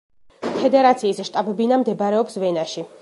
ფედრაციის 0.45 1.21
შტაბ-ბინა 1.29 1.79
მდებარეობს 1.83 2.41
ვენაში. 2.47 2.89